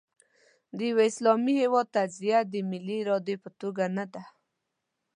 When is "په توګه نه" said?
3.43-4.05